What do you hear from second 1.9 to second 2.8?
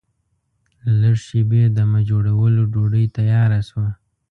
جوړولو